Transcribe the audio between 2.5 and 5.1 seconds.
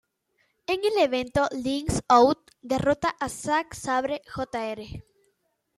derrota a Zack Sabre Jr.